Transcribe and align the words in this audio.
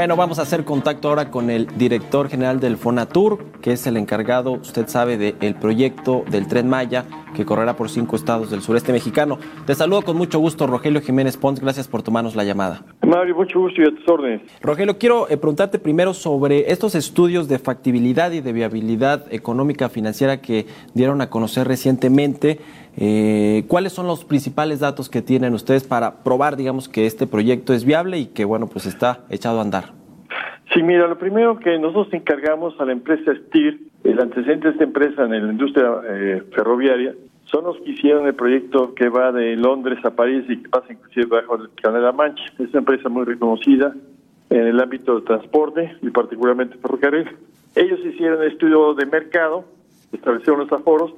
Bueno, 0.00 0.16
vamos 0.16 0.38
a 0.38 0.42
hacer 0.42 0.64
contacto 0.64 1.10
ahora 1.10 1.30
con 1.30 1.50
el 1.50 1.66
director 1.76 2.30
general 2.30 2.58
del 2.58 2.78
Fonatur, 2.78 3.44
que 3.60 3.72
es 3.72 3.86
el 3.86 3.98
encargado, 3.98 4.52
usted 4.52 4.88
sabe, 4.88 5.18
del 5.18 5.54
proyecto 5.56 6.24
del 6.30 6.48
Tren 6.48 6.70
Maya, 6.70 7.04
que 7.34 7.44
correrá 7.44 7.76
por 7.76 7.90
cinco 7.90 8.16
estados 8.16 8.50
del 8.50 8.62
sureste 8.62 8.92
mexicano. 8.92 9.38
Te 9.66 9.74
saludo 9.74 10.00
con 10.00 10.16
mucho 10.16 10.38
gusto, 10.38 10.66
Rogelio 10.66 11.02
Jiménez 11.02 11.36
Pons. 11.36 11.60
Gracias 11.60 11.86
por 11.86 12.02
tomarnos 12.02 12.34
la 12.34 12.44
llamada. 12.44 12.82
Mario, 13.06 13.34
mucho 13.34 13.60
gusto 13.60 13.82
y 13.82 13.84
a 13.84 13.94
tus 13.94 14.08
órdenes. 14.08 14.40
Rogelio, 14.62 14.96
quiero 14.96 15.28
eh, 15.28 15.36
preguntarte 15.36 15.78
primero 15.78 16.14
sobre 16.14 16.72
estos 16.72 16.94
estudios 16.94 17.46
de 17.48 17.58
factibilidad 17.58 18.32
y 18.32 18.40
de 18.40 18.52
viabilidad 18.54 19.26
económica 19.30 19.90
financiera 19.90 20.40
que 20.40 20.66
dieron 20.94 21.20
a 21.20 21.28
conocer 21.28 21.68
recientemente. 21.68 22.60
Eh, 22.96 23.64
¿Cuáles 23.68 23.92
son 23.92 24.06
los 24.06 24.24
principales 24.24 24.80
datos 24.80 25.08
que 25.08 25.22
tienen 25.22 25.54
ustedes 25.54 25.84
para 25.84 26.22
probar, 26.22 26.56
digamos, 26.56 26.88
que 26.88 27.06
este 27.06 27.26
proyecto 27.26 27.74
es 27.74 27.84
viable 27.84 28.18
y 28.18 28.26
que, 28.26 28.44
bueno, 28.44 28.66
pues 28.66 28.86
está 28.86 29.20
echado 29.28 29.58
a 29.58 29.62
andar? 29.62 29.99
Sí, 30.72 30.82
mira, 30.82 31.08
lo 31.08 31.18
primero 31.18 31.58
que 31.58 31.78
nosotros 31.78 32.12
encargamos 32.12 32.78
a 32.80 32.84
la 32.84 32.92
empresa 32.92 33.34
STIR, 33.34 33.78
el 34.04 34.20
antecedente 34.20 34.68
de 34.68 34.72
esta 34.72 34.84
empresa 34.84 35.24
en 35.24 35.30
la 35.30 35.52
industria 35.52 36.00
eh, 36.08 36.42
ferroviaria, 36.54 37.14
son 37.44 37.64
los 37.64 37.76
que 37.78 37.90
hicieron 37.90 38.26
el 38.28 38.34
proyecto 38.34 38.94
que 38.94 39.08
va 39.08 39.32
de 39.32 39.56
Londres 39.56 39.98
a 40.04 40.14
París 40.14 40.44
y 40.48 40.58
que 40.58 40.68
pasa 40.68 40.92
inclusive 40.92 41.26
bajo 41.26 41.56
el 41.56 41.70
Canal 41.82 42.00
de 42.00 42.06
la 42.06 42.12
Mancha. 42.12 42.44
Es 42.60 42.70
una 42.70 42.78
empresa 42.78 43.08
muy 43.08 43.24
reconocida 43.24 43.92
en 44.50 44.66
el 44.66 44.80
ámbito 44.80 45.16
del 45.16 45.24
transporte 45.24 45.96
y 46.02 46.10
particularmente 46.10 46.76
ferrocarril. 46.78 47.28
Ellos 47.74 47.98
hicieron 48.04 48.40
el 48.42 48.52
estudio 48.52 48.94
de 48.94 49.06
mercado, 49.06 49.64
establecieron 50.12 50.60
los 50.60 50.72
aforos 50.72 51.12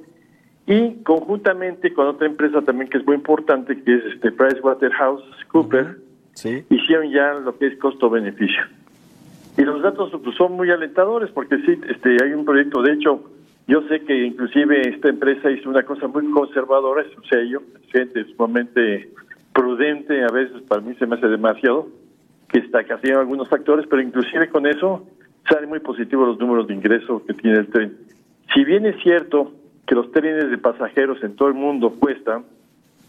y 0.65 0.93
conjuntamente 1.03 1.93
con 1.93 2.07
otra 2.07 2.25
empresa 2.25 2.61
también 2.63 2.89
que 2.89 2.97
es 2.97 3.05
muy 3.05 3.15
importante, 3.15 3.79
que 3.83 3.95
es 3.95 4.05
este 4.15 4.31
PricewaterhouseCoopers, 4.31 5.97
Sí. 6.33 6.63
hicieron 6.71 7.11
ya 7.11 7.33
lo 7.33 7.55
que 7.57 7.67
es 7.67 7.77
costo-beneficio. 7.77 8.63
Los 9.73 9.81
datos 9.81 10.11
son 10.37 10.51
muy 10.51 10.69
alentadores 10.69 11.31
porque 11.31 11.57
sí, 11.65 11.81
este, 11.89 12.17
hay 12.23 12.33
un 12.33 12.45
proyecto, 12.45 12.83
de 12.83 12.93
hecho, 12.93 13.23
yo 13.67 13.81
sé 13.87 14.01
que 14.01 14.27
inclusive 14.27 14.87
esta 14.87 15.09
empresa 15.09 15.49
hizo 15.49 15.67
una 15.67 15.81
cosa 15.81 16.07
muy 16.07 16.29
conservadora, 16.29 17.01
es 17.01 17.17
un 17.17 17.23
sello, 17.23 17.63
gente 17.91 18.23
sumamente 18.25 19.09
prudente, 19.51 20.23
a 20.23 20.31
veces 20.31 20.61
para 20.67 20.81
mí 20.81 20.93
se 20.99 21.07
me 21.07 21.15
hace 21.15 21.27
demasiado, 21.27 21.87
que 22.49 22.59
está 22.59 22.83
castigando 22.83 23.21
algunos 23.21 23.49
factores, 23.49 23.87
pero 23.89 24.03
inclusive 24.03 24.47
con 24.49 24.67
eso 24.67 25.07
salen 25.49 25.69
muy 25.69 25.79
positivos 25.79 26.27
los 26.27 26.39
números 26.39 26.67
de 26.67 26.75
ingreso 26.75 27.25
que 27.25 27.33
tiene 27.33 27.57
el 27.57 27.67
tren. 27.67 27.97
Si 28.53 28.63
bien 28.63 28.85
es 28.85 29.01
cierto 29.01 29.53
que 29.87 29.95
los 29.95 30.11
trenes 30.11 30.51
de 30.51 30.57
pasajeros 30.59 31.23
en 31.23 31.35
todo 31.35 31.47
el 31.47 31.55
mundo 31.55 31.95
cuestan, 31.99 32.45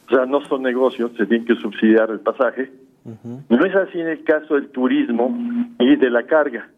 o 0.06 0.14
sea, 0.14 0.24
no 0.24 0.42
son 0.46 0.62
negocios, 0.62 1.12
se 1.18 1.26
tiene 1.26 1.44
que 1.44 1.56
subsidiar 1.56 2.10
el 2.10 2.20
pasaje, 2.20 2.72
no 3.04 3.66
es 3.66 3.74
así 3.74 4.00
en 4.00 4.08
el 4.08 4.24
caso 4.24 4.54
del 4.54 4.70
turismo 4.70 5.36
y 5.78 5.96
de 5.96 6.10
la 6.10 6.24
carga, 6.24 6.68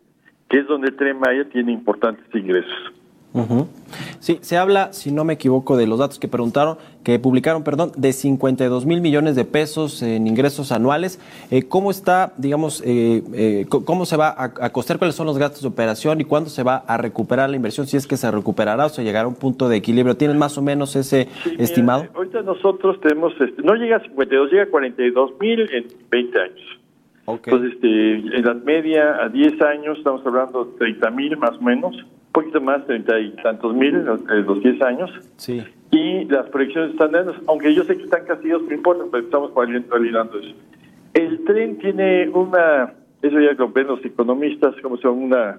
que 0.49 0.59
es 0.59 0.67
donde 0.67 0.89
el 0.89 0.97
tren 0.97 1.19
Maya 1.19 1.49
tiene 1.49 1.73
importantes 1.73 2.27
ingresos. 2.35 2.93
Ujú. 3.37 3.69
Sí, 4.19 4.39
se 4.41 4.57
habla, 4.57 4.93
si 4.93 5.13
no 5.13 5.25
me 5.25 5.35
equivoco, 5.35 5.77
de 5.77 5.87
los 5.87 5.99
datos 5.99 6.19
que 6.19 6.27
preguntaron, 6.27 6.79
que 7.05 7.19
publicaron, 7.19 7.63
perdón, 7.63 7.93
de 7.97 8.13
52 8.13 8.87
mil 8.87 9.01
millones 9.01 9.37
de 9.37 9.45
pesos 9.45 10.03
en 10.03 10.27
ingresos 10.27 10.73
anuales. 10.73 11.21
Eh, 11.51 11.65
¿Cómo 11.69 11.91
está, 11.91 12.33
digamos, 12.37 12.83
eh, 12.85 13.23
eh, 13.35 13.67
cómo 13.69 14.07
se 14.07 14.17
va 14.17 14.29
a, 14.29 14.45
a 14.61 14.71
costear, 14.71 14.99
cuáles 14.99 15.15
son 15.15 15.27
los 15.27 15.39
gastos 15.39 15.63
de 15.63 15.69
operación 15.69 16.21
y 16.21 16.25
cuándo 16.25 16.51
se 16.51 16.63
va 16.63 16.77
a 16.87 16.97
recuperar 16.97 17.49
la 17.51 17.57
inversión, 17.57 17.87
si 17.87 17.97
es 17.97 18.07
que 18.07 18.17
se 18.17 18.31
recuperará 18.31 18.87
o 18.87 18.89
se 18.89 19.05
llegará 19.05 19.27
a 19.27 19.29
un 19.29 19.35
punto 19.37 19.69
de 19.69 19.77
equilibrio? 19.77 20.17
¿Tienen 20.17 20.39
más 20.39 20.57
o 20.59 20.63
menos 20.63 20.97
ese 20.97 21.29
Sí, 21.45 21.51
mira, 21.51 21.63
estimado? 21.65 22.07
ahorita 22.15 22.43
nosotros 22.43 22.99
tenemos, 23.01 23.33
este, 23.41 23.63
no 23.63 23.75
llega 23.75 23.97
a 23.99 24.01
52, 24.01 24.51
llega 24.51 24.63
a 24.65 24.71
42 24.71 25.31
mil 25.41 25.61
en 25.73 25.87
20 26.11 26.39
años. 26.41 26.61
Entonces, 27.29 27.73
este, 27.75 28.15
en 28.37 28.45
la 28.45 28.55
media, 28.55 29.17
a 29.25 29.29
10 29.29 29.61
años, 29.63 29.99
estamos 29.99 30.25
hablando 30.25 30.65
de 30.65 30.79
30 30.79 31.11
mil 31.11 31.37
más 31.37 31.57
o 31.59 31.61
menos, 31.61 31.97
poquito 32.37 32.61
más, 32.61 32.85
30 32.87 33.19
y 33.21 33.31
tantos 33.43 33.75
mil, 33.75 34.05
los, 34.05 34.21
eh, 34.21 34.43
los 34.47 34.63
10 34.63 34.83
años. 34.83 35.11
Sí. 35.37 35.63
Y 35.91 36.25
las 36.27 36.47
proyecciones 36.51 36.93
están 36.93 37.13
dando, 37.13 37.35
aunque 37.47 37.75
yo 37.75 37.83
sé 37.85 37.97
que 37.97 38.05
están 38.05 38.25
castigados, 38.27 38.65
no 38.69 38.75
importa, 38.75 39.05
pero 39.11 39.25
estamos 39.25 39.53
valid- 39.55 39.89
validando 39.89 40.39
eso. 40.39 40.55
El 41.15 41.45
tren 41.45 41.79
tiene 41.79 42.29
una, 42.29 42.93
eso 43.23 43.41
ya 43.41 43.53
lo 43.55 43.69
ven 43.71 43.87
los 43.87 44.05
economistas, 44.05 44.75
como 44.83 44.99
son 44.99 45.23
una, 45.23 45.59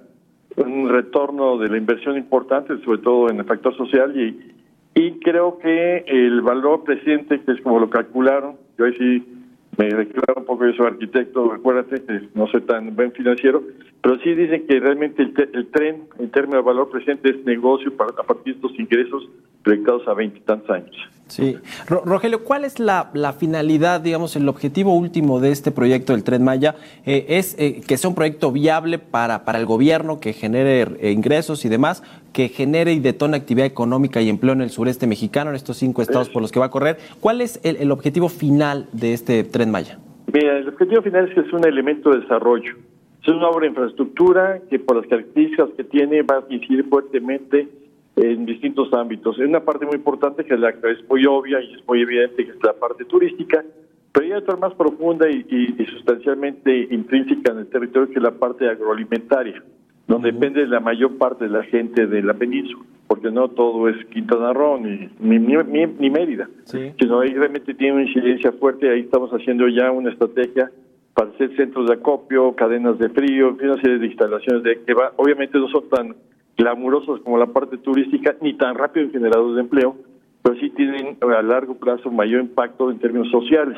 un 0.58 0.90
retorno 0.90 1.58
de 1.58 1.70
la 1.70 1.78
inversión 1.78 2.16
importante, 2.18 2.78
sobre 2.84 3.00
todo 3.00 3.30
en 3.30 3.40
el 3.40 3.46
factor 3.46 3.76
social, 3.76 4.16
y, 4.16 4.54
y 4.94 5.12
creo 5.20 5.58
que 5.58 6.04
el 6.08 6.42
valor 6.42 6.84
presente, 6.84 7.42
que 7.42 7.52
es 7.54 7.62
como 7.62 7.80
lo 7.80 7.90
calcularon, 7.90 8.56
yo 8.78 8.86
ahí 8.86 8.94
sí 9.00 9.34
me 9.78 9.86
declaro 9.86 10.34
un 10.38 10.46
poco, 10.46 10.66
yo 10.66 10.74
soy 10.74 10.88
arquitecto, 10.88 11.52
acuérdate, 11.54 12.04
que 12.04 12.28
no 12.34 12.48
soy 12.48 12.62
tan 12.62 12.96
buen 12.96 13.12
financiero, 13.12 13.62
pero 14.02 14.18
sí 14.20 14.34
dicen 14.34 14.66
que 14.68 14.80
realmente 14.80 15.22
el, 15.22 15.34
el 15.54 15.68
tren, 15.68 16.04
en 16.18 16.32
términos 16.32 16.64
de 16.64 16.68
valor 16.68 16.90
presente, 16.90 17.30
es 17.30 17.46
negocio 17.46 17.96
para, 17.96 18.12
a 18.12 18.24
partir 18.24 18.56
de 18.56 18.68
estos 18.68 18.80
ingresos 18.80 19.30
proyectados 19.64 20.08
a 20.08 20.14
veintitantos 20.14 20.70
años. 20.70 20.96
Sí. 21.28 21.58
Ro- 21.90 22.04
Rogelio, 22.06 22.46
¿cuál 22.46 22.64
es 22.64 22.80
la, 22.80 23.10
la 23.14 23.34
finalidad, 23.34 24.00
digamos, 24.00 24.38
el 24.38 24.48
objetivo 24.48 24.96
último 24.96 25.42
de 25.42 25.52
este 25.52 25.72
proyecto 25.72 26.14
del 26.14 26.24
Tren 26.24 26.42
Maya? 26.42 26.76
Eh, 27.06 27.26
¿Es 27.28 27.54
eh, 27.60 27.82
que 27.86 27.98
sea 27.98 28.10
un 28.10 28.16
proyecto 28.16 28.54
viable 28.54 28.98
para, 28.98 29.44
para 29.44 29.60
el 29.60 29.66
gobierno, 29.66 30.22
que 30.22 30.32
genere 30.32 30.88
eh, 31.02 31.12
ingresos 31.12 31.66
y 31.66 31.70
demás, 31.70 32.02
que 32.32 32.48
genere 32.48 32.94
y 32.94 33.00
detone 33.00 33.36
actividad 33.36 33.68
económica 33.68 34.22
y 34.22 34.30
empleo 34.30 34.54
en 34.54 34.62
el 34.62 34.70
sureste 34.70 35.06
mexicano, 35.06 35.50
en 35.50 35.58
estos 35.58 35.76
cinco 35.76 36.02
estados 36.02 36.30
por 36.30 36.42
los 36.42 36.54
que 36.54 36.62
va 36.62 36.68
a 36.68 36.72
correr? 36.72 36.98
¿Cuál 37.20 37.42
es 37.42 37.60
el, 37.64 37.76
el 37.76 37.92
objetivo 37.92 38.30
final 38.30 38.88
de 38.94 39.12
este 39.14 39.44
Tren 39.44 39.70
Maya? 39.70 40.00
Mira, 40.32 40.58
el 40.60 40.70
objetivo 40.70 41.02
final 41.02 41.28
es 41.28 41.34
que 41.34 41.42
es 41.42 41.52
un 41.52 41.68
elemento 41.68 42.10
de 42.12 42.22
desarrollo. 42.22 42.74
Es 43.22 43.28
una 43.28 43.50
obra 43.50 43.64
de 43.64 43.68
infraestructura 43.68 44.62
que 44.70 44.80
por 44.80 44.96
las 44.96 45.08
características 45.08 45.72
que 45.76 45.84
tiene 45.84 46.22
va 46.22 46.38
a 46.38 46.54
incidir 46.54 46.86
fuertemente 46.88 47.68
en 48.18 48.46
distintos 48.46 48.92
ámbitos. 48.94 49.38
Es 49.40 49.48
una 49.48 49.60
parte 49.64 49.86
muy 49.86 49.96
importante 49.96 50.44
que 50.44 50.56
es 50.56 50.60
la 50.60 50.74
que 50.74 50.92
es 50.92 51.08
muy 51.10 51.26
obvia 51.26 51.62
y 51.62 51.76
es 51.76 51.88
muy 51.88 52.02
evidente 52.02 52.44
que 52.46 52.52
es 52.52 52.64
la 52.64 52.74
parte 52.74 53.06
turística, 53.06 53.64
pero 54.12 54.26
hay 54.26 54.34
otra 54.34 54.56
más 54.56 54.74
profunda 54.74 55.30
y, 55.30 55.46
y- 55.48 55.76
y 55.82 55.86
sustancialmente 55.86 56.88
intrínseca 56.90 57.52
en 57.52 57.60
el 57.60 57.68
territorio 57.68 58.08
que 58.10 58.16
es 58.16 58.24
la 58.24 58.32
parte 58.32 58.68
agroalimentaria, 58.68 59.64
donde 60.08 60.32
depende 60.32 60.66
la 60.66 60.80
mayor 60.80 61.18
parte 61.18 61.46
de 61.46 61.52
la 61.52 61.64
gente 61.64 62.08
de 62.08 62.24
la 62.24 62.34
península, 62.34 62.84
porque 63.08 63.30
no 63.30 63.50
todo 63.50 63.88
es 63.88 64.04
Quintana 64.08 64.52
Roo 64.52 64.80
ni, 64.80 65.10
ni, 65.20 65.38
ni- 65.38 65.86
ni 66.00 66.10
Mérida 66.10 66.50
Sí. 66.64 66.92
sino 67.00 67.20
ahí 67.20 67.34
realmente 67.34 67.74
tiene 67.76 67.94
una 67.94 68.04
incidencia 68.08 68.52
fuerte. 68.54 68.90
Ahí 68.90 69.02
estamos 69.02 69.30
haciendo 69.32 69.68
ya 69.68 69.92
una 69.92 70.10
estrategia 70.12 70.72
para 71.14 71.30
hacer 71.30 71.56
centros 71.56 71.88
de 71.88 71.94
acopio, 71.94 72.54
cadenas 72.56 72.98
de 72.98 73.10
frío, 73.10 73.56
en 73.60 73.70
una 73.70 73.82
serie 73.82 74.00
de 74.00 74.08
instalaciones 74.08 74.64
de 74.64 74.82
que 74.84 74.94
va, 74.96 75.14
obviamente 75.18 75.58
no 75.60 75.68
son 75.70 75.88
tan 75.90 76.16
glamurosos 76.58 77.22
como 77.22 77.38
la 77.38 77.48
parte 77.48 77.78
turística, 77.78 78.36
ni 78.42 78.54
tan 78.56 78.76
rápido 78.76 79.06
en 79.06 79.12
generadores 79.12 79.56
de 79.56 79.62
empleo, 79.62 79.96
pero 80.42 80.56
sí 80.60 80.70
tienen 80.72 81.18
a 81.22 81.42
largo 81.42 81.76
plazo 81.76 82.12
mayor 82.12 82.42
impacto 82.42 82.90
en 82.92 83.00
términos 83.00 83.30
sociales. 83.32 83.78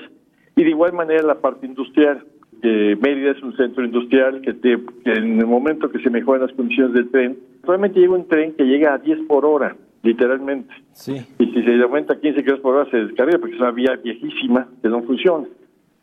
Y 0.55 0.63
de 0.63 0.69
igual 0.69 0.93
manera 0.93 1.23
la 1.23 1.39
parte 1.39 1.65
industrial. 1.65 2.23
que 2.61 2.97
Mérida 3.01 3.31
es 3.31 3.41
un 3.41 3.55
centro 3.55 3.85
industrial 3.85 4.41
que, 4.41 4.53
te- 4.53 4.79
que 5.05 5.11
en 5.13 5.39
el 5.39 5.47
momento 5.47 5.89
que 5.89 5.99
se 5.99 6.09
mejoran 6.09 6.41
las 6.41 6.51
condiciones 6.53 6.93
del 6.93 7.09
tren, 7.09 7.37
solamente 7.65 7.99
llega 8.01 8.13
un 8.15 8.27
tren 8.27 8.53
que 8.53 8.63
llega 8.65 8.93
a 8.93 8.97
10 8.97 9.19
por 9.27 9.45
hora, 9.45 9.75
literalmente. 10.03 10.73
Sí. 10.91 11.15
Y 11.39 11.45
si 11.45 11.63
se 11.63 11.81
aumenta 11.81 12.15
a 12.15 12.19
15 12.19 12.35
kilómetros 12.43 12.59
por 12.59 12.75
hora, 12.75 12.91
se 12.91 12.97
descarga 12.97 13.37
porque 13.39 13.55
es 13.55 13.61
una 13.61 13.71
vía 13.71 13.95
viejísima 14.03 14.67
que 14.81 14.89
no 14.89 15.01
funciona. 15.03 15.47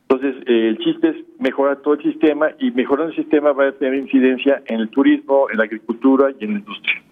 Entonces, 0.09 0.37
eh, 0.47 0.69
el 0.69 0.79
chiste 0.79 1.09
es 1.09 1.17
mejorar 1.41 1.79
todo 1.79 1.95
el 1.95 2.03
sistema 2.03 2.51
y 2.61 2.71
mejorando 2.71 3.11
el 3.11 3.17
sistema 3.17 3.53
va 3.53 3.69
a 3.69 3.73
tener 3.73 3.95
incidencia 3.99 4.63
en 4.67 4.81
el 4.81 4.89
turismo, 4.89 5.47
en 5.51 5.59
la 5.59 5.65
agricultura 5.65 6.31
y 6.39 6.45
en 6.45 6.53
la 6.55 6.59
industria. 6.61 7.03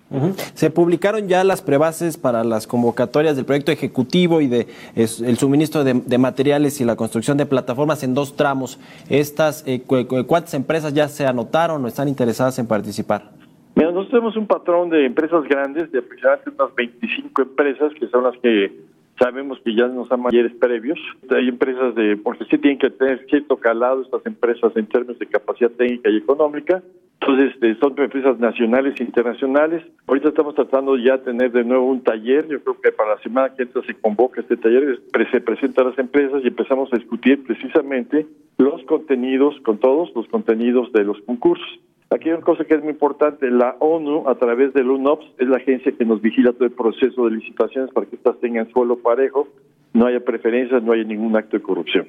Se 0.55 0.71
publicaron 0.71 1.27
ya 1.27 1.43
las 1.43 1.61
prebases 1.61 2.17
para 2.17 2.45
las 2.45 2.69
convocatorias 2.69 3.35
del 3.35 3.45
proyecto 3.47 3.73
ejecutivo 3.73 4.41
y 4.41 4.47
de 4.47 4.69
es, 4.95 5.21
el 5.21 5.37
suministro 5.39 5.83
de, 5.83 5.95
de 5.95 6.19
materiales 6.19 6.81
y 6.81 6.85
la 6.85 6.95
construcción 6.95 7.37
de 7.37 7.47
plataformas 7.47 8.05
en 8.05 8.15
dos 8.15 8.37
tramos. 8.37 8.79
Estas, 9.11 9.67
eh, 9.67 9.83
cu- 9.85 10.07
cu- 10.07 10.25
¿Cuántas 10.27 10.55
empresas 10.55 10.95
ya 10.95 11.09
se 11.09 11.27
anotaron 11.27 11.85
o 11.85 11.89
están 11.89 12.07
interesadas 12.07 12.61
en 12.61 12.69
participar? 12.69 13.33
Mira, 13.75 13.89
nosotros 13.89 14.11
tenemos 14.11 14.37
un 14.37 14.47
patrón 14.47 14.89
de 14.91 15.05
empresas 15.05 15.43
grandes, 15.49 15.91
de 15.91 15.99
aproximadamente 15.99 16.51
unas 16.57 16.73
25 16.77 17.43
empresas, 17.43 17.93
que 17.99 18.07
son 18.07 18.23
las 18.23 18.37
que 18.39 18.71
sabemos 19.19 19.59
que 19.65 19.75
ya 19.75 19.87
nos 19.89 20.11
han 20.11 20.23
mayores 20.23 20.53
previos. 20.55 20.99
Hay 21.31 21.49
empresas 21.49 21.95
de, 21.95 22.17
porque 22.17 22.45
sí 22.45 22.59
tienen 22.59 22.79
que 22.79 22.91
tener 22.91 23.25
cierto 23.29 23.57
calado 23.57 24.03
estas 24.03 24.25
empresas 24.27 24.73
en 24.77 24.87
términos 24.87 25.19
de 25.19 25.27
capacidad 25.27 25.71
técnica 25.71 26.11
y 26.11 26.17
económica. 26.17 26.83
Entonces, 27.21 27.55
este, 27.55 27.75
son 27.77 27.95
empresas 27.99 28.39
nacionales 28.39 29.01
e 29.01 29.05
internacionales. 29.05 29.83
Ahorita 30.07 30.29
estamos 30.29 30.55
tratando 30.55 30.97
ya 30.97 31.17
de 31.19 31.25
tener 31.25 31.53
de 31.53 31.65
nuevo 31.65 31.87
un 31.87 32.03
taller. 32.03 32.47
Yo 32.49 32.63
creo 32.63 32.81
que 32.81 32.93
para 32.93 33.15
la 33.15 33.23
semana 33.23 33.55
que 33.55 33.63
entra 33.63 33.83
se 33.83 33.95
convoca 33.95 34.41
este 34.41 34.57
taller, 34.57 35.01
se 35.31 35.41
presentan 35.41 35.89
las 35.89 35.99
empresas 35.99 36.43
y 36.45 36.49
empezamos 36.49 36.93
a 36.93 36.97
discutir 36.97 37.43
precisamente 37.45 38.27
los 38.59 38.83
contenidos, 38.85 39.59
con 39.61 39.79
todos 39.79 40.11
los 40.15 40.27
contenidos 40.29 40.93
de 40.93 41.05
los 41.05 41.21
concursos. 41.23 41.81
Aquí 42.15 42.29
hay 42.29 42.37
una 42.37 42.45
cosa 42.45 42.65
que 42.65 42.75
es 42.75 42.81
muy 42.81 42.93
importante, 42.93 43.51
la 43.51 43.75
ONU 43.81 44.29
a 44.29 44.37
través 44.37 44.73
del 44.73 44.89
UNOPS 44.89 45.27
es 45.37 45.49
la 45.49 45.57
agencia 45.57 45.91
que 45.91 46.05
nos 46.05 46.23
vigila 46.23 46.53
todo 46.53 46.65
el 46.67 46.71
proceso 46.71 47.25
de 47.25 47.33
licitaciones 47.33 47.93
para 47.93 48.07
que 48.07 48.15
estas 48.15 48.39
tengan 48.39 48.71
suelo 48.71 48.99
parejo, 48.99 49.49
no 49.95 50.07
haya 50.07 50.21
preferencias, 50.21 50.81
no 50.81 50.93
haya 50.93 51.03
ningún 51.03 51.37
acto 51.37 51.57
de 51.57 51.65
corrupción. 51.65 52.07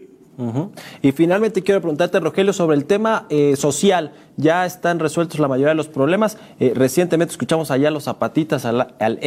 Y 1.02 1.12
finalmente 1.12 1.64
quiero 1.64 1.82
preguntarte, 1.82 2.20
Rogelio, 2.20 2.54
sobre 2.54 2.76
el 2.76 2.86
tema 2.86 3.26
eh, 3.30 3.56
social. 3.56 4.12
Ya 4.38 4.66
están 4.66 5.00
resueltos 5.00 5.40
la 5.40 5.48
mayoría 5.48 5.70
de 5.70 5.76
los 5.76 5.88
problemas. 5.88 6.38
Eh, 6.60 6.74
recientemente 6.76 7.32
escuchamos 7.32 7.72
allá 7.72 7.90
los 7.90 8.04
zapatitas 8.04 8.66
al, 8.66 8.88
al, 9.00 9.20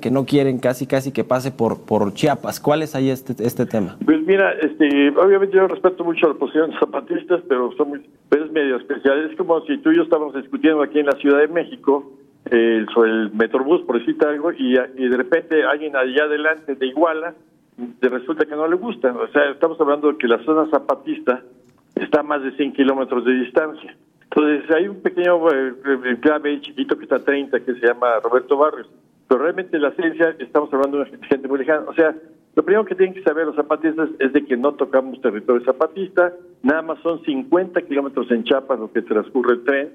que 0.00 0.10
no 0.10 0.24
quieren 0.24 0.58
casi 0.58 0.86
casi 0.86 1.10
que 1.12 1.24
pase 1.24 1.50
por, 1.50 1.84
por 1.84 2.14
Chiapas. 2.14 2.60
¿Cuál 2.60 2.82
es 2.82 2.94
ahí 2.94 3.10
este, 3.10 3.34
este 3.44 3.66
tema? 3.66 3.96
Pues 4.04 4.22
mira, 4.24 4.52
este, 4.52 5.10
obviamente 5.18 5.56
yo 5.56 5.66
respeto 5.66 6.04
mucho 6.04 6.28
la 6.28 6.34
posición 6.34 6.70
de 6.70 6.78
zapatistas, 6.78 7.40
pero 7.48 7.72
son 7.76 7.88
muy, 7.88 8.06
pero 8.28 8.44
es 8.44 8.52
medio 8.52 8.76
especial. 8.76 9.28
Es 9.30 9.36
como 9.36 9.60
si 9.62 9.78
tú 9.78 9.90
y 9.90 9.96
yo 9.96 10.02
estábamos 10.02 10.34
discutiendo 10.34 10.82
aquí 10.82 11.00
en 11.00 11.06
la 11.06 11.16
Ciudad 11.18 11.38
de 11.38 11.48
México 11.48 12.12
eh, 12.50 12.86
sobre 12.94 13.10
el 13.10 13.32
Metrobús, 13.32 13.82
por 13.82 13.98
decirte 13.98 14.26
algo, 14.26 14.52
y, 14.52 14.76
y 14.96 15.08
de 15.08 15.16
repente 15.16 15.64
alguien 15.64 15.96
allá 15.96 16.24
adelante 16.24 16.74
de 16.74 16.86
Iguala 16.86 17.34
resulta 18.00 18.44
que 18.44 18.56
no 18.56 18.66
le 18.68 18.76
gusta. 18.76 19.12
O 19.12 19.28
sea, 19.28 19.50
estamos 19.50 19.80
hablando 19.80 20.12
de 20.12 20.18
que 20.18 20.28
la 20.28 20.42
zona 20.44 20.68
zapatista 20.70 21.42
está 21.94 22.20
a 22.20 22.22
más 22.22 22.42
de 22.42 22.52
100 22.52 22.72
kilómetros 22.72 23.24
de 23.24 23.32
distancia. 23.32 23.96
Entonces, 24.22 24.70
hay 24.70 24.88
un 24.88 25.00
pequeño 25.02 25.40
eh, 25.50 26.18
clave 26.20 26.60
chiquito 26.60 26.96
que 26.96 27.04
está 27.04 27.16
a 27.16 27.24
30 27.24 27.60
que 27.60 27.74
se 27.74 27.86
llama 27.86 28.20
Roberto 28.20 28.56
Barrios. 28.56 28.88
Pero 29.28 29.42
realmente 29.42 29.78
la 29.78 29.92
ciencia, 29.92 30.34
estamos 30.38 30.72
hablando 30.72 30.98
de 30.98 31.06
gente 31.28 31.48
muy 31.48 31.58
lejana. 31.58 31.84
O 31.88 31.94
sea, 31.94 32.14
lo 32.54 32.64
primero 32.64 32.84
que 32.84 32.94
tienen 32.94 33.14
que 33.14 33.22
saber 33.22 33.46
los 33.46 33.56
zapatistas 33.56 34.08
es 34.18 34.32
de 34.32 34.44
que 34.44 34.56
no 34.56 34.72
tocamos 34.74 35.20
territorio 35.20 35.64
zapatista, 35.64 36.32
nada 36.62 36.82
más 36.82 36.98
son 37.00 37.22
50 37.22 37.80
kilómetros 37.82 38.30
en 38.30 38.44
Chiapas 38.44 38.78
lo 38.78 38.92
que 38.92 39.02
transcurre 39.02 39.54
el 39.54 39.64
tren 39.64 39.90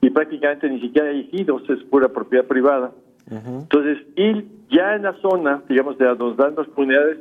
y 0.00 0.10
prácticamente 0.10 0.68
ni 0.68 0.80
siquiera 0.80 1.08
hay 1.08 1.24
giros, 1.24 1.62
es 1.68 1.82
pura 1.84 2.08
propiedad 2.08 2.46
privada. 2.46 2.92
Entonces, 3.30 3.98
y 4.16 4.44
ya 4.74 4.96
en 4.96 5.02
la 5.02 5.12
zona, 5.20 5.62
digamos, 5.68 5.96
de 5.98 6.06
donde 6.06 6.42
dan 6.42 6.54
las 6.56 6.66
comunidades, 6.68 7.18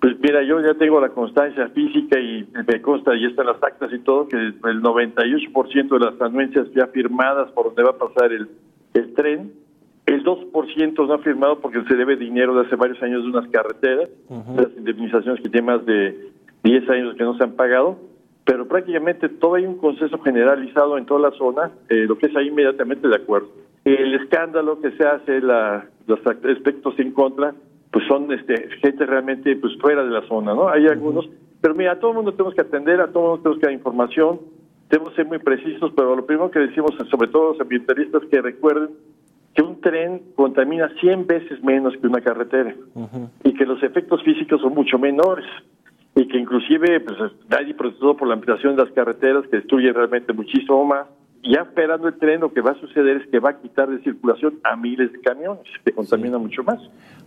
pues 0.00 0.18
mira, 0.20 0.42
yo 0.42 0.60
ya 0.60 0.74
tengo 0.74 1.00
la 1.00 1.08
constancia 1.08 1.68
física 1.68 2.18
y 2.20 2.46
me 2.66 2.82
consta, 2.82 3.14
y 3.14 3.24
están 3.24 3.46
las 3.46 3.62
actas 3.62 3.92
y 3.92 3.98
todo, 4.00 4.28
que 4.28 4.36
el 4.36 4.60
98% 4.60 5.88
de 5.88 6.04
las 6.04 6.20
anuencias 6.20 6.66
ya 6.74 6.86
firmadas 6.88 7.50
por 7.52 7.66
donde 7.66 7.82
va 7.82 7.90
a 7.90 7.98
pasar 7.98 8.32
el, 8.32 8.48
el 8.94 9.14
tren, 9.14 9.52
el 10.06 10.22
2% 10.22 11.06
no 11.06 11.14
ha 11.14 11.18
firmado 11.18 11.60
porque 11.60 11.82
se 11.88 11.96
debe 11.96 12.16
dinero 12.16 12.54
de 12.54 12.66
hace 12.66 12.76
varios 12.76 13.02
años 13.02 13.22
de 13.22 13.30
unas 13.30 13.48
carreteras, 13.48 14.08
las 14.56 14.68
indemnizaciones 14.76 15.42
que 15.42 15.48
tienen 15.48 15.66
más 15.66 15.84
de 15.84 16.30
10 16.62 16.90
años 16.90 17.16
que 17.16 17.24
no 17.24 17.36
se 17.36 17.42
han 17.42 17.52
pagado, 17.52 17.98
pero 18.44 18.68
prácticamente 18.68 19.28
todo 19.28 19.56
hay 19.56 19.66
un 19.66 19.78
consenso 19.78 20.18
generalizado 20.20 20.96
en 20.96 21.06
toda 21.06 21.30
la 21.30 21.36
zona, 21.36 21.72
eh, 21.88 22.06
lo 22.06 22.16
que 22.16 22.26
es 22.26 22.36
ahí 22.36 22.48
inmediatamente 22.48 23.08
de 23.08 23.16
acuerdo. 23.16 23.48
El 23.84 24.14
escándalo 24.14 24.80
que 24.80 24.92
se 24.92 25.04
hace, 25.04 25.40
la, 25.40 25.86
los 26.06 26.20
aspectos 26.24 26.94
en 26.98 27.10
contra, 27.10 27.54
pues 27.96 28.06
son 28.08 28.30
este, 28.30 28.68
gente 28.82 29.06
realmente 29.06 29.56
pues 29.56 29.72
fuera 29.80 30.04
de 30.04 30.10
la 30.10 30.20
zona, 30.28 30.54
¿no? 30.54 30.68
Hay 30.68 30.86
algunos, 30.86 31.30
pero 31.62 31.74
mira, 31.74 31.92
a 31.92 31.98
todo 31.98 32.10
el 32.10 32.16
mundo 32.18 32.32
tenemos 32.32 32.54
que 32.54 32.60
atender, 32.60 33.00
a 33.00 33.10
todo 33.10 33.22
el 33.22 33.28
mundo 33.30 33.42
tenemos 33.42 33.58
que 33.58 33.66
dar 33.68 33.72
información, 33.72 34.40
tenemos 34.90 35.08
que 35.08 35.16
ser 35.16 35.26
muy 35.26 35.38
precisos, 35.38 35.94
pero 35.96 36.14
lo 36.14 36.26
primero 36.26 36.50
que 36.50 36.58
decimos, 36.58 36.90
sobre 37.10 37.28
todo 37.28 37.52
los 37.52 37.60
ambientalistas, 37.62 38.20
que 38.30 38.42
recuerden 38.42 38.90
que 39.54 39.62
un 39.62 39.80
tren 39.80 40.20
contamina 40.34 40.90
100 41.00 41.26
veces 41.26 41.64
menos 41.64 41.94
que 41.96 42.06
una 42.06 42.20
carretera 42.20 42.74
y 43.44 43.54
que 43.54 43.64
los 43.64 43.82
efectos 43.82 44.22
físicos 44.22 44.60
son 44.60 44.74
mucho 44.74 44.98
menores 44.98 45.46
y 46.14 46.28
que 46.28 46.36
inclusive 46.36 47.00
pues 47.00 47.16
nadie 47.48 47.72
protestó 47.72 48.14
por 48.14 48.28
la 48.28 48.34
ampliación 48.34 48.76
de 48.76 48.84
las 48.84 48.92
carreteras 48.92 49.46
que 49.46 49.56
destruye 49.56 49.90
realmente 49.90 50.34
muchísimo 50.34 50.84
más 50.84 51.06
ya 51.48 51.62
esperando 51.62 52.08
el 52.08 52.18
tren 52.18 52.40
lo 52.40 52.52
que 52.52 52.60
va 52.60 52.72
a 52.72 52.80
suceder 52.80 53.18
es 53.18 53.28
que 53.28 53.38
va 53.38 53.50
a 53.50 53.60
quitar 53.60 53.88
de 53.88 54.02
circulación 54.02 54.58
a 54.64 54.76
miles 54.76 55.12
de 55.12 55.20
camiones 55.20 55.64
que 55.84 55.92
contaminan 55.92 56.40
mucho 56.40 56.62
más. 56.64 56.80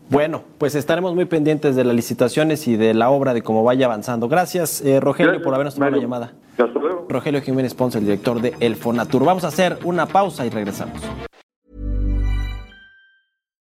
Bueno, 0.10 0.42
pues 0.58 0.74
estaremos 0.74 1.14
muy 1.14 1.26
pendientes 1.26 1.76
de 1.76 1.84
las 1.84 1.96
licitaciones 1.96 2.68
y 2.68 2.76
de 2.76 2.96
la 2.96 3.12
obra, 3.12 3.36
de 3.36 3.44
cómo 3.44 3.64
vaya 3.64 3.86
avanzando. 3.86 4.28
Gracias, 4.28 4.82
eh, 4.82 5.00
Rogelio, 5.00 5.40
por 5.42 5.54
habernos 5.54 5.76
tomado 5.76 5.92
la 5.96 6.02
llamada. 6.02 6.34
Hasta 6.54 6.80
luego. 6.80 7.06
Rogelio 7.08 7.42
Jiménez 7.42 7.76
Ponce, 7.76 8.00
el 8.00 8.06
director 8.06 8.42
de 8.42 8.56
El 8.60 8.76
Fonatur. 8.76 9.24
Vamos 9.24 9.44
a 9.44 9.50
hacer 9.50 9.78
una 9.84 10.08
pausa 10.08 10.48
y 10.48 10.50
regresamos. 10.50 11.00